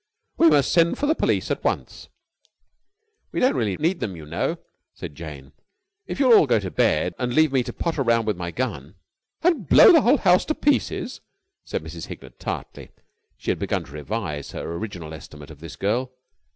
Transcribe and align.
"We 0.35 0.49
must 0.49 0.71
send 0.73 0.97
for 0.97 1.05
the 1.05 1.13
police 1.13 1.51
at 1.51 1.63
once." 1.63 2.09
"We 3.31 3.39
don't 3.39 3.53
really 3.55 3.77
need 3.77 3.99
them, 3.99 4.15
you 4.15 4.25
know," 4.25 4.57
said 4.95 5.13
Jane. 5.13 5.51
"If 6.07 6.19
you'll 6.19 6.33
all 6.33 6.47
go 6.47 6.59
to 6.59 6.71
bed 6.71 7.13
and 7.19 7.31
just 7.31 7.37
leave 7.37 7.51
me 7.51 7.61
to 7.61 7.71
potter 7.71 8.01
round 8.01 8.25
with 8.25 8.35
my 8.35 8.49
gun...." 8.49 8.95
"And 9.43 9.69
blow 9.69 9.91
the 9.91 10.01
whole 10.01 10.17
house 10.17 10.43
to 10.45 10.55
pieces!" 10.55 11.21
said 11.65 11.83
Mrs. 11.83 12.07
Hignett 12.07 12.39
tartly. 12.39 12.89
She 13.37 13.51
had 13.51 13.59
begun 13.59 13.85
to 13.85 13.91
revise 13.91 14.49
her 14.53 14.63
original 14.73 15.13
estimate 15.13 15.51
of 15.51 15.59
this 15.59 15.75
girl. 15.75 16.11